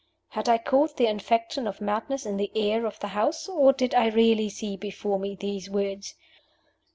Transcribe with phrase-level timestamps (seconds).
[0.29, 3.47] Had I caught the infection of madness in the air of the house?
[3.47, 6.15] Or did I really see before me these words?